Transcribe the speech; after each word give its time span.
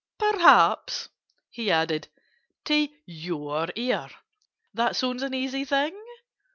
"Perhaps," 0.17 1.09
he 1.51 1.69
added, 1.69 2.07
"to 2.65 2.89
your 3.05 3.67
ear 3.75 4.09
That 4.73 4.95
sounds 4.95 5.21
an 5.21 5.35
easy 5.35 5.63
thing? 5.63 5.93